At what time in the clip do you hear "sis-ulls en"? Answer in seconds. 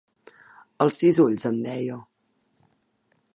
0.95-1.59